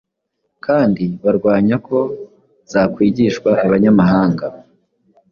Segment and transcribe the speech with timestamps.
[0.65, 1.97] kandi barwanya ko
[2.71, 4.45] zakwigishwa Abanyamahanga.